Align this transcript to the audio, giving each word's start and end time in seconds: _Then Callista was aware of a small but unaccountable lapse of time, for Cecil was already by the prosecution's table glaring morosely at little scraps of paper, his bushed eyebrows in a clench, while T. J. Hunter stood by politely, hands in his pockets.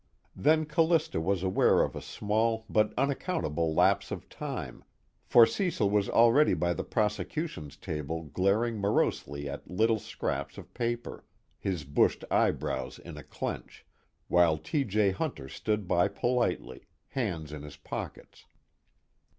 _Then 0.35 0.65
Callista 0.65 1.21
was 1.21 1.43
aware 1.43 1.83
of 1.83 1.95
a 1.95 2.01
small 2.01 2.65
but 2.67 2.91
unaccountable 2.97 3.71
lapse 3.75 4.09
of 4.09 4.27
time, 4.29 4.83
for 5.27 5.45
Cecil 5.45 5.91
was 5.91 6.09
already 6.09 6.55
by 6.55 6.73
the 6.73 6.83
prosecution's 6.83 7.77
table 7.77 8.23
glaring 8.23 8.81
morosely 8.81 9.47
at 9.47 9.69
little 9.69 9.99
scraps 9.99 10.57
of 10.57 10.73
paper, 10.73 11.23
his 11.59 11.83
bushed 11.83 12.25
eyebrows 12.31 12.97
in 12.97 13.15
a 13.15 13.23
clench, 13.23 13.85
while 14.27 14.57
T. 14.57 14.83
J. 14.85 15.11
Hunter 15.11 15.47
stood 15.47 15.87
by 15.87 16.07
politely, 16.07 16.87
hands 17.09 17.53
in 17.53 17.61
his 17.61 17.77
pockets. 17.77 18.47